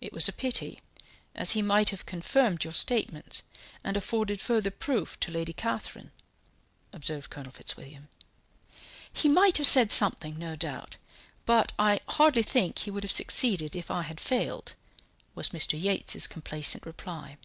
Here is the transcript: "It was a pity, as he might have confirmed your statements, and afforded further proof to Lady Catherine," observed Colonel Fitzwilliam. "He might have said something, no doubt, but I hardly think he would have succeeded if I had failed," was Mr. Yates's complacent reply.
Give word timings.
"It 0.00 0.14
was 0.14 0.26
a 0.26 0.32
pity, 0.32 0.80
as 1.34 1.52
he 1.52 1.60
might 1.60 1.90
have 1.90 2.06
confirmed 2.06 2.64
your 2.64 2.72
statements, 2.72 3.42
and 3.84 3.94
afforded 3.94 4.40
further 4.40 4.70
proof 4.70 5.20
to 5.20 5.30
Lady 5.30 5.52
Catherine," 5.52 6.12
observed 6.94 7.28
Colonel 7.28 7.52
Fitzwilliam. 7.52 8.08
"He 9.12 9.28
might 9.28 9.58
have 9.58 9.66
said 9.66 9.92
something, 9.92 10.38
no 10.38 10.56
doubt, 10.56 10.96
but 11.44 11.74
I 11.78 12.00
hardly 12.08 12.42
think 12.42 12.78
he 12.78 12.90
would 12.90 13.04
have 13.04 13.12
succeeded 13.12 13.76
if 13.76 13.90
I 13.90 14.00
had 14.00 14.18
failed," 14.18 14.72
was 15.34 15.50
Mr. 15.50 15.78
Yates's 15.78 16.26
complacent 16.26 16.86
reply. 16.86 17.36